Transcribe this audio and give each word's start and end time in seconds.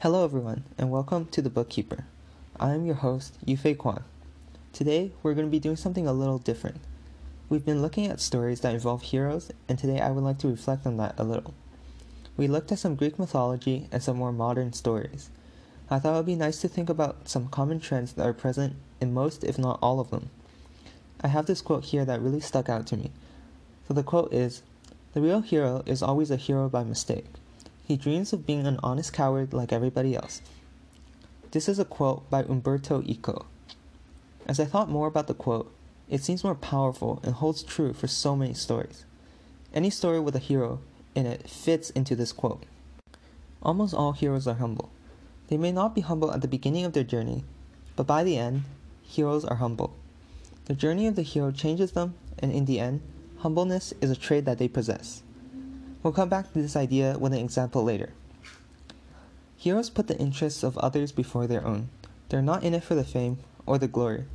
Hello, 0.00 0.22
everyone, 0.22 0.64
and 0.76 0.90
welcome 0.90 1.24
to 1.26 1.40
The 1.40 1.48
Bookkeeper. 1.48 2.04
I 2.60 2.74
am 2.74 2.84
your 2.84 2.96
host, 2.96 3.38
Yufei 3.46 3.78
Kwan. 3.78 4.04
Today, 4.74 5.12
we're 5.22 5.32
going 5.32 5.46
to 5.46 5.50
be 5.50 5.58
doing 5.58 5.76
something 5.76 6.06
a 6.06 6.12
little 6.12 6.36
different. 6.36 6.82
We've 7.48 7.64
been 7.64 7.80
looking 7.80 8.08
at 8.08 8.20
stories 8.20 8.60
that 8.60 8.74
involve 8.74 9.00
heroes, 9.00 9.50
and 9.66 9.78
today 9.78 10.00
I 10.00 10.10
would 10.10 10.22
like 10.22 10.36
to 10.38 10.48
reflect 10.48 10.86
on 10.86 10.98
that 10.98 11.14
a 11.16 11.24
little. 11.24 11.54
We 12.36 12.48
looked 12.48 12.70
at 12.70 12.80
some 12.80 12.96
Greek 12.96 13.18
mythology 13.18 13.88
and 13.90 14.02
some 14.02 14.18
more 14.18 14.32
modern 14.32 14.74
stories. 14.74 15.30
I 15.88 15.98
thought 15.98 16.12
it 16.12 16.16
would 16.16 16.26
be 16.26 16.36
nice 16.36 16.60
to 16.60 16.68
think 16.68 16.90
about 16.90 17.28
some 17.30 17.48
common 17.48 17.80
trends 17.80 18.12
that 18.12 18.26
are 18.26 18.34
present 18.34 18.76
in 19.00 19.14
most, 19.14 19.42
if 19.42 19.58
not 19.58 19.78
all 19.80 20.00
of 20.00 20.10
them. 20.10 20.28
I 21.22 21.28
have 21.28 21.46
this 21.46 21.62
quote 21.62 21.84
here 21.86 22.04
that 22.04 22.20
really 22.20 22.40
stuck 22.40 22.68
out 22.68 22.86
to 22.88 22.98
me. 22.98 23.10
So 23.88 23.94
the 23.94 24.02
quote 24.02 24.34
is 24.34 24.60
The 25.14 25.22
real 25.22 25.40
hero 25.40 25.82
is 25.86 26.02
always 26.02 26.30
a 26.30 26.36
hero 26.36 26.68
by 26.68 26.84
mistake. 26.84 27.24
He 27.84 27.96
dreams 27.96 28.32
of 28.32 28.46
being 28.46 28.66
an 28.66 28.80
honest 28.82 29.12
coward 29.12 29.52
like 29.52 29.70
everybody 29.70 30.16
else. 30.16 30.40
This 31.50 31.68
is 31.68 31.78
a 31.78 31.84
quote 31.84 32.28
by 32.30 32.42
Umberto 32.42 33.02
Eco. 33.04 33.44
As 34.46 34.58
I 34.58 34.64
thought 34.64 34.88
more 34.88 35.06
about 35.06 35.26
the 35.26 35.34
quote, 35.34 35.70
it 36.08 36.22
seems 36.22 36.44
more 36.44 36.54
powerful 36.54 37.20
and 37.22 37.34
holds 37.34 37.62
true 37.62 37.92
for 37.92 38.06
so 38.06 38.34
many 38.36 38.54
stories. 38.54 39.04
Any 39.74 39.90
story 39.90 40.18
with 40.18 40.34
a 40.34 40.38
hero 40.38 40.80
in 41.14 41.26
it 41.26 41.48
fits 41.48 41.90
into 41.90 42.16
this 42.16 42.32
quote. 42.32 42.62
Almost 43.62 43.94
all 43.94 44.12
heroes 44.12 44.46
are 44.46 44.54
humble. 44.54 44.90
They 45.48 45.58
may 45.58 45.72
not 45.72 45.94
be 45.94 46.00
humble 46.00 46.32
at 46.32 46.40
the 46.40 46.48
beginning 46.48 46.84
of 46.84 46.94
their 46.94 47.04
journey, 47.04 47.44
but 47.96 48.06
by 48.06 48.24
the 48.24 48.38
end, 48.38 48.64
heroes 49.02 49.44
are 49.44 49.56
humble. 49.56 49.94
The 50.66 50.74
journey 50.74 51.06
of 51.06 51.16
the 51.16 51.22
hero 51.22 51.50
changes 51.50 51.92
them, 51.92 52.14
and 52.38 52.50
in 52.50 52.64
the 52.64 52.80
end, 52.80 53.02
humbleness 53.38 53.92
is 54.00 54.10
a 54.10 54.16
trait 54.16 54.46
that 54.46 54.56
they 54.56 54.68
possess. 54.68 55.22
We'll 56.04 56.12
come 56.12 56.28
back 56.28 56.52
to 56.52 56.60
this 56.60 56.76
idea 56.76 57.16
with 57.18 57.32
an 57.32 57.38
example 57.38 57.82
later. 57.82 58.12
Heroes 59.56 59.88
put 59.88 60.06
the 60.06 60.18
interests 60.18 60.62
of 60.62 60.76
others 60.76 61.12
before 61.12 61.46
their 61.46 61.66
own. 61.66 61.88
They're 62.28 62.42
not 62.42 62.62
in 62.62 62.74
it 62.74 62.84
for 62.84 62.94
the 62.94 63.04
fame 63.04 63.38
or 63.64 63.78
the 63.78 63.88
glory, 63.88 64.26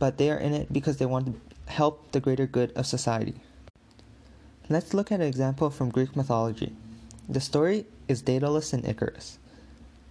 but 0.00 0.18
they 0.18 0.28
are 0.28 0.36
in 0.36 0.52
it 0.52 0.72
because 0.72 0.96
they 0.96 1.06
want 1.06 1.26
to 1.26 1.72
help 1.72 2.10
the 2.10 2.18
greater 2.18 2.48
good 2.48 2.72
of 2.72 2.84
society. 2.84 3.34
Let's 4.68 4.92
look 4.92 5.12
at 5.12 5.20
an 5.20 5.26
example 5.28 5.70
from 5.70 5.90
Greek 5.90 6.16
mythology. 6.16 6.74
The 7.28 7.40
story 7.40 7.86
is 8.08 8.20
Daedalus 8.20 8.72
and 8.72 8.84
Icarus. 8.84 9.38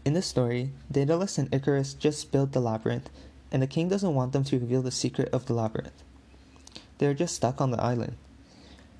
In 0.05 0.13
this 0.13 0.25
story, 0.25 0.71
Daedalus 0.89 1.37
and 1.37 1.53
Icarus 1.53 1.95
just 1.95 2.31
built 2.31 2.53
the 2.53 2.61
labyrinth, 2.61 3.09
and 3.51 3.61
the 3.61 3.67
king 3.67 3.89
doesn't 3.89 4.15
want 4.15 4.31
them 4.31 4.45
to 4.45 4.57
reveal 4.57 4.81
the 4.81 4.91
secret 4.91 5.27
of 5.33 5.47
the 5.47 5.53
labyrinth. 5.53 6.01
They 6.99 7.07
are 7.07 7.13
just 7.13 7.35
stuck 7.35 7.59
on 7.59 7.71
the 7.71 7.81
island. 7.81 8.15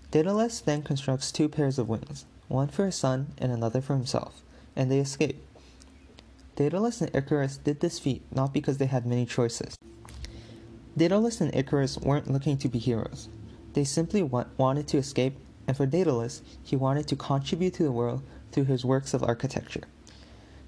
Daedalus 0.10 0.62
then 0.62 0.84
constructs 0.84 1.32
two 1.32 1.50
pairs 1.50 1.78
of 1.78 1.90
wings, 1.90 2.26
one 2.48 2.70
for 2.70 2.86
his 2.86 2.96
son 2.96 3.28
and 3.38 3.52
another 3.52 3.82
for 3.82 3.94
himself, 3.94 4.42
and 4.76 4.90
they 4.90 5.00
escape. 5.00 5.46
Daedalus 6.56 7.02
and 7.02 7.14
Icarus 7.14 7.58
did 7.58 7.82
this 7.82 8.00
feat 8.00 8.24
not 8.32 8.54
because 8.54 8.78
they 8.78 8.86
had 8.86 9.06
many 9.06 9.26
choices. 9.26 9.78
Daedalus 10.96 11.42
and 11.42 11.54
Icarus 11.54 11.98
weren't 11.98 12.32
looking 12.32 12.58
to 12.58 12.70
be 12.70 12.80
heroes. 12.80 13.28
They 13.74 13.84
simply 13.84 14.24
wanted 14.24 14.88
to 14.88 14.98
escape, 14.98 15.38
and 15.68 15.76
for 15.76 15.86
Daedalus, 15.86 16.42
he 16.64 16.76
wanted 16.76 17.08
to 17.10 17.16
contribute 17.16 17.74
to 17.76 17.84
the 17.84 17.92
world 17.92 18.24
through 18.52 18.64
his 18.64 18.86
works 18.86 19.14
of 19.14 19.22
architecture. 19.22 19.84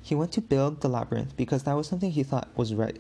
He 0.02 0.16
went 0.16 0.34
to 0.34 0.42
build 0.42 0.82
the 0.82 0.90
labyrinth 0.90 1.36
because 1.38 1.64
that 1.64 1.78
was 1.78 1.88
something 1.88 2.12
he 2.12 2.24
thought 2.24 2.50
was 2.56 2.74
right. 2.74 3.00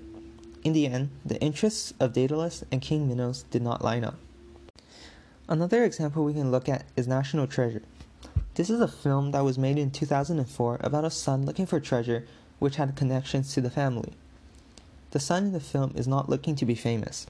In 0.64 0.74
the 0.74 0.88
end, 0.88 1.10
the 1.26 1.40
interests 1.42 1.94
of 2.00 2.14
Daedalus 2.14 2.64
and 2.72 2.82
King 2.82 3.08
Minos 3.08 3.44
did 3.52 3.62
not 3.62 3.84
line 3.84 4.04
up. 4.04 4.16
Another 5.50 5.84
example 5.84 6.24
we 6.24 6.36
can 6.36 6.52
look 6.52 6.70
at 6.70 6.86
is 6.96 7.08
National 7.08 7.48
Treasure. 7.48 7.82
This 8.54 8.70
is 8.70 8.80
a 8.82 8.88
film 8.88 9.32
that 9.32 9.44
was 9.44 9.58
made 9.58 9.80
in 9.80 9.90
2004 9.90 10.78
about 10.80 11.06
a 11.06 11.10
son 11.10 11.44
looking 11.44 11.66
for 11.66 11.80
treasure 11.80 12.28
which 12.60 12.76
had 12.76 12.96
connections 12.96 13.52
to 13.56 13.62
the 13.62 13.72
family. 13.72 14.14
The 15.10 15.20
son 15.20 15.46
in 15.46 15.52
the 15.54 15.60
film 15.60 15.94
is 15.96 16.08
not 16.08 16.30
looking 16.30 16.56
to 16.58 16.68
be 16.68 16.76
famous. 16.76 17.26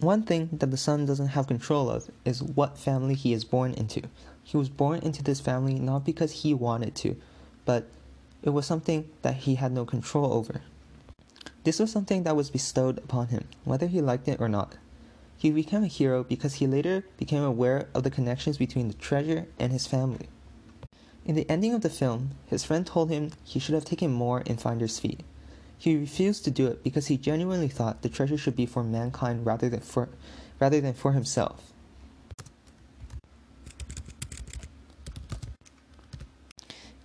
One 0.00 0.22
thing 0.22 0.50
that 0.52 0.70
the 0.70 0.76
son 0.76 1.06
doesn't 1.06 1.28
have 1.28 1.46
control 1.46 1.88
of 1.88 2.10
is 2.26 2.42
what 2.42 2.76
family 2.76 3.14
he 3.14 3.32
is 3.32 3.42
born 3.42 3.72
into. 3.72 4.02
He 4.44 4.58
was 4.58 4.68
born 4.68 4.98
into 4.98 5.22
this 5.22 5.40
family 5.40 5.78
not 5.78 6.04
because 6.04 6.42
he 6.42 6.52
wanted 6.52 6.94
to, 6.96 7.16
but 7.64 7.88
it 8.42 8.50
was 8.50 8.66
something 8.66 9.08
that 9.22 9.36
he 9.36 9.54
had 9.54 9.72
no 9.72 9.86
control 9.86 10.30
over. 10.34 10.60
This 11.64 11.78
was 11.78 11.90
something 11.90 12.24
that 12.24 12.36
was 12.36 12.50
bestowed 12.50 12.98
upon 12.98 13.28
him, 13.28 13.48
whether 13.64 13.86
he 13.86 14.02
liked 14.02 14.28
it 14.28 14.42
or 14.42 14.48
not. 14.50 14.76
He 15.38 15.52
became 15.52 15.84
a 15.84 15.86
hero 15.86 16.24
because 16.24 16.54
he 16.54 16.66
later 16.66 17.04
became 17.16 17.44
aware 17.44 17.86
of 17.94 18.02
the 18.02 18.10
connections 18.10 18.58
between 18.58 18.88
the 18.88 18.94
treasure 18.94 19.46
and 19.56 19.70
his 19.70 19.86
family. 19.86 20.28
In 21.24 21.36
the 21.36 21.48
ending 21.48 21.72
of 21.74 21.82
the 21.82 21.90
film, 21.90 22.30
his 22.46 22.64
friend 22.64 22.84
told 22.84 23.08
him 23.08 23.30
he 23.44 23.60
should 23.60 23.76
have 23.76 23.84
taken 23.84 24.12
more 24.12 24.40
in 24.40 24.56
Finder's 24.56 24.98
Fee. 24.98 25.18
He 25.78 25.96
refused 25.96 26.42
to 26.44 26.50
do 26.50 26.66
it 26.66 26.82
because 26.82 27.06
he 27.06 27.16
genuinely 27.16 27.68
thought 27.68 28.02
the 28.02 28.08
treasure 28.08 28.36
should 28.36 28.56
be 28.56 28.66
for 28.66 28.82
mankind 28.82 29.46
rather 29.46 29.68
than 29.68 29.80
for, 29.80 30.08
rather 30.58 30.80
than 30.80 30.94
for 30.94 31.12
himself. 31.12 31.72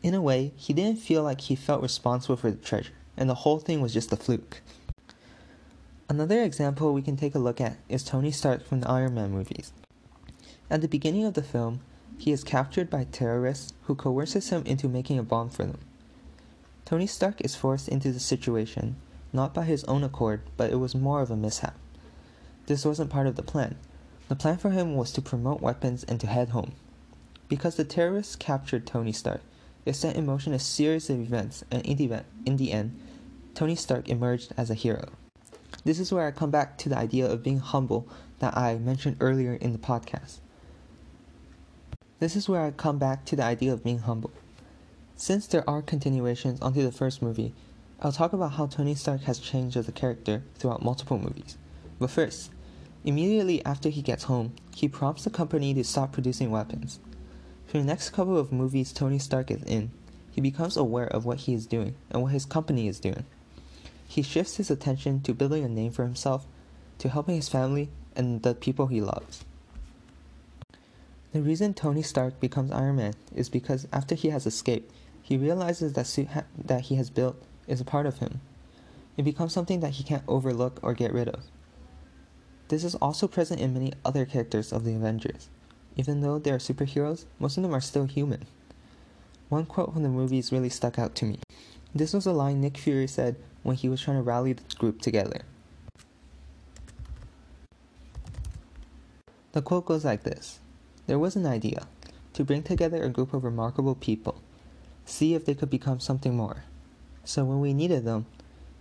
In 0.02 0.16
a 0.16 0.22
way, 0.22 0.54
he 0.56 0.74
didn't 0.74 1.00
feel 1.00 1.22
like 1.22 1.42
he 1.42 1.56
felt 1.56 1.84
responsible 1.84 2.36
for 2.36 2.50
the 2.50 2.58
treasure, 2.58 2.94
and 3.16 3.30
the 3.30 3.36
whole 3.36 3.60
thing 3.60 3.80
was 3.80 3.94
just 3.94 4.12
a 4.12 4.18
fluke. 4.18 4.62
Another 6.14 6.44
example 6.44 6.94
we 6.94 7.02
can 7.02 7.18
take 7.18 7.34
a 7.34 7.40
look 7.40 7.60
at 7.60 7.78
is 7.90 8.04
Tony 8.04 8.30
Stark 8.30 8.64
from 8.64 8.82
the 8.82 8.88
Iron 8.88 9.16
Man 9.16 9.32
movies. 9.32 9.74
At 10.70 10.82
the 10.82 10.88
beginning 10.88 11.26
of 11.26 11.34
the 11.34 11.42
film, 11.42 11.80
he 12.20 12.32
is 12.32 12.44
captured 12.44 12.88
by 12.88 13.06
terrorists 13.06 13.74
who 13.86 13.96
coerces 13.96 14.50
him 14.50 14.62
into 14.68 14.88
making 14.88 15.18
a 15.18 15.24
bomb 15.24 15.50
for 15.50 15.64
them. 15.64 15.80
Tony 16.86 17.08
Stark 17.08 17.42
is 17.42 17.56
forced 17.56 17.88
into 17.88 18.12
the 18.12 18.20
situation, 18.20 18.98
not 19.34 19.56
by 19.56 19.64
his 19.64 19.84
own 19.86 20.04
accord, 20.04 20.42
but 20.56 20.70
it 20.70 20.76
was 20.76 20.94
more 20.94 21.22
of 21.22 21.32
a 21.32 21.36
mishap. 21.36 21.76
This 22.68 22.86
wasn't 22.86 23.10
part 23.10 23.26
of 23.26 23.36
the 23.36 23.42
plan. 23.42 23.76
The 24.30 24.36
plan 24.36 24.58
for 24.58 24.70
him 24.70 24.96
was 24.96 25.12
to 25.14 25.22
promote 25.24 25.62
weapons 25.62 26.04
and 26.04 26.20
to 26.20 26.28
head 26.28 26.50
home. 26.50 26.74
Because 27.50 27.76
the 27.76 27.86
terrorists 27.86 28.36
captured 28.36 28.86
Tony 28.86 29.14
Stark, 29.14 29.42
it 29.84 29.96
set 29.96 30.16
in 30.16 30.28
motion 30.28 30.54
a 30.54 30.60
series 30.60 31.10
of 31.10 31.20
events, 31.20 31.64
and 31.72 31.84
in 31.84 31.98
the, 31.98 32.24
in 32.46 32.58
the 32.58 32.72
end, 32.72 33.02
Tony 33.56 33.76
Stark 33.76 34.10
emerged 34.10 34.54
as 34.56 34.70
a 34.70 34.76
hero. 34.76 35.10
This 35.86 36.00
is 36.00 36.14
where 36.14 36.26
I 36.26 36.32
come 36.32 36.50
back 36.50 36.78
to 36.80 36.90
the 36.90 36.98
idea 36.98 37.30
of 37.30 37.44
being 37.44 37.60
humble 37.60 38.08
that 38.40 38.58
I 38.58 38.78
mentioned 38.78 39.18
earlier 39.20 39.54
in 39.54 39.74
the 39.74 39.78
podcast. 39.78 40.40
This 42.20 42.38
is 42.38 42.48
where 42.48 42.62
I 42.62 42.72
come 42.72 42.98
back 42.98 43.26
to 43.26 43.36
the 43.36 43.44
idea 43.44 43.74
of 43.74 43.84
being 43.84 44.00
humble. 44.00 44.32
Since 45.18 45.48
there 45.48 45.70
are 45.70 45.82
continuations 45.82 46.62
onto 46.62 46.82
the 46.82 46.92
first 46.92 47.22
movie, 47.22 47.54
I'll 48.02 48.14
talk 48.14 48.32
about 48.32 48.54
how 48.54 48.68
Tony 48.68 48.96
Stark 48.96 49.22
has 49.24 49.40
changed 49.40 49.76
as 49.76 49.90
a 49.90 49.92
character 49.92 50.44
throughout 50.56 50.82
multiple 50.82 51.18
movies. 51.18 51.58
But 52.00 52.10
first, 52.10 52.52
immediately 53.04 53.64
after 53.66 53.90
he 53.90 54.02
gets 54.02 54.24
home, 54.24 54.54
he 54.74 54.88
prompts 54.88 55.26
the 55.26 55.30
company 55.30 55.74
to 55.74 55.84
stop 55.84 56.14
producing 56.14 56.50
weapons. 56.50 57.00
For 57.68 57.78
the 57.78 57.84
next 57.84 58.12
couple 58.12 58.38
of 58.38 58.54
movies 58.54 58.94
Tony 58.94 59.20
Stark 59.20 59.52
is 59.52 59.64
in, 59.64 59.92
he 60.32 60.40
becomes 60.40 60.78
aware 60.78 61.08
of 61.08 61.26
what 61.26 61.40
he 61.40 61.54
is 61.54 61.66
doing 61.66 61.96
and 62.10 62.22
what 62.22 62.32
his 62.32 62.46
company 62.46 62.88
is 62.88 63.00
doing. 63.00 63.26
He 64.14 64.22
shifts 64.22 64.58
his 64.58 64.70
attention 64.70 65.22
to 65.22 65.34
building 65.34 65.64
a 65.64 65.68
name 65.68 65.92
for 65.92 66.04
himself, 66.04 66.46
to 67.00 67.10
helping 67.10 67.36
his 67.36 67.50
family 67.50 67.90
and 68.16 68.44
the 68.44 68.54
people 68.54 68.86
he 68.86 69.02
loves. 69.02 69.44
The 71.32 71.42
reason 71.42 71.74
Tony 71.74 72.04
Stark 72.04 72.40
becomes 72.40 72.72
Iron 72.72 72.98
Man 72.98 73.16
is 73.36 73.50
because 73.50 73.88
after 73.92 74.14
he 74.14 74.30
has 74.30 74.46
escaped, 74.46 74.94
he 75.20 75.36
realizes 75.36 75.94
that 75.94 76.06
suit 76.06 76.28
ha- 76.28 76.44
that 76.56 76.82
he 76.82 76.96
has 76.98 77.10
built 77.10 77.42
is 77.68 77.82
a 77.82 77.86
part 77.86 78.06
of 78.06 78.20
him. 78.20 78.40
It 79.18 79.24
becomes 79.24 79.52
something 79.52 79.80
that 79.80 79.94
he 79.94 80.04
can't 80.04 80.22
overlook 80.28 80.80
or 80.84 80.94
get 80.94 81.12
rid 81.12 81.30
of. 81.30 81.46
This 82.68 82.84
is 82.84 82.94
also 82.94 83.28
present 83.28 83.62
in 83.62 83.74
many 83.74 83.94
other 84.06 84.28
characters 84.28 84.72
of 84.72 84.84
the 84.84 84.94
Avengers. 84.94 85.50
Even 85.96 86.22
though 86.22 86.38
they 86.38 86.52
are 86.52 86.60
superheroes, 86.60 87.26
most 87.40 87.58
of 87.58 87.64
them 87.64 87.74
are 87.74 87.82
still 87.82 88.06
human. 88.06 88.46
One 89.50 89.66
quote 89.66 89.92
from 89.92 90.04
the 90.04 90.10
movies 90.10 90.52
really 90.52 90.70
stuck 90.70 91.00
out 91.00 91.16
to 91.16 91.26
me. 91.26 91.40
This 91.96 92.14
was 92.14 92.28
a 92.28 92.32
line 92.32 92.62
Nick 92.62 92.78
Fury 92.78 93.08
said 93.08 93.38
when 93.64 93.76
he 93.76 93.90
was 93.90 94.02
trying 94.02 94.18
to 94.18 94.24
rally 94.24 94.54
the 94.54 94.64
group 94.78 95.02
together. 95.02 95.42
The 99.54 99.62
quote 99.62 99.86
goes 99.86 100.06
like 100.06 100.24
this 100.24 100.60
There 101.08 101.20
was 101.20 101.36
an 101.36 101.46
idea 101.46 101.88
to 102.34 102.44
bring 102.44 102.64
together 102.64 103.04
a 103.04 103.10
group 103.10 103.34
of 103.34 103.44
remarkable 103.44 103.96
people, 103.96 104.42
see 105.06 105.34
if 105.34 105.46
they 105.46 105.54
could 105.54 105.70
become 105.70 106.00
something 106.00 106.36
more. 106.36 106.64
So 107.24 107.46
when 107.46 107.60
we 107.60 107.74
needed 107.74 108.04
them, 108.04 108.26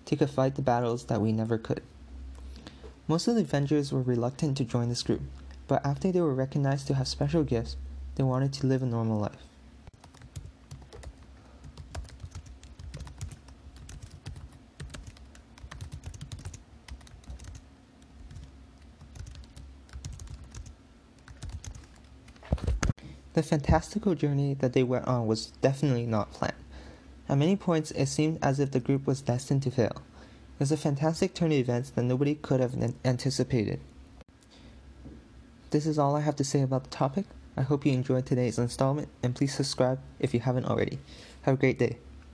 they 0.07 0.17
could 0.17 0.31
fight 0.31 0.57
the 0.57 0.63
battles 0.63 1.05
that 1.05 1.21
we 1.21 1.33
never 1.33 1.59
could. 1.59 1.83
Most 3.07 3.29
of 3.29 3.35
the 3.35 3.43
Avengers 3.43 3.93
were 3.93 4.03
reluctant 4.03 4.57
to 4.57 4.65
join 4.65 4.89
this 4.89 5.03
group, 5.03 5.23
but 5.69 5.85
after 5.85 6.11
they 6.11 6.21
were 6.21 6.35
recognized 6.35 6.87
to 6.87 6.95
have 6.95 7.07
special 7.07 7.45
gifts, 7.45 7.77
they 8.15 8.23
wanted 8.23 8.53
to 8.55 8.67
live 8.67 8.83
a 8.83 8.87
normal 8.87 9.21
life. 9.21 9.52
The 23.35 23.43
fantastical 23.43 24.15
journey 24.15 24.55
that 24.55 24.75
they 24.75 24.83
went 24.83 25.07
on 25.07 25.27
was 25.27 25.47
definitely 25.63 26.07
not 26.07 26.33
planned. 26.33 26.55
At 27.29 27.39
many 27.39 27.57
points, 27.57 27.91
it 27.93 28.07
seemed 28.07 28.39
as 28.43 28.61
if 28.61 28.73
the 28.73 28.81
group 28.81 29.07
was 29.07 29.23
destined 29.23 29.63
to 29.63 29.71
fail. 29.71 29.97
It 29.97 30.61
was 30.61 30.73
a 30.73 30.77
fantastic 30.77 31.35
turn 31.35 31.51
of 31.51 31.59
events 31.59 31.91
that 31.91 32.03
nobody 32.03 32.35
could 32.35 32.61
have 32.61 32.75
anticipated. 33.05 33.81
This 35.71 35.87
is 35.87 35.99
all 35.99 36.15
I 36.15 36.21
have 36.21 36.37
to 36.37 36.45
say 36.45 36.61
about 36.61 36.85
the 36.85 36.91
topic. 36.91 37.25
I 37.57 37.63
hope 37.63 37.87
you 37.87 37.93
enjoyed 37.93 38.27
today's 38.27 38.59
installment, 38.59 39.09
and 39.23 39.35
please 39.35 39.55
subscribe 39.55 39.99
if 40.19 40.35
you 40.35 40.41
haven't 40.41 40.67
already. 40.67 40.99
Have 41.43 41.55
a 41.55 41.59
great 41.59 41.79
day. 41.79 41.97